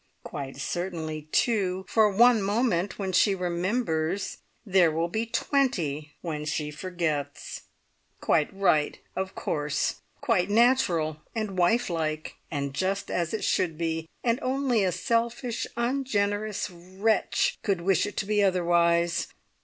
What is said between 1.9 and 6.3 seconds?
one moment when she remembers, there will be twenty